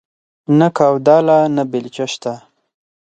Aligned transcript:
نه 0.59 0.67
کوداله 0.77 1.37
نه 1.55 1.63
بيلچه 1.71 2.05
شته 2.13 2.33